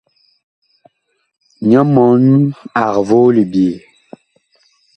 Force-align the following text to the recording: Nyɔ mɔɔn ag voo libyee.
Nyɔ 1.67 1.81
mɔɔn 1.93 2.23
ag 2.81 2.93
voo 3.07 3.27
libyee. 3.35 3.77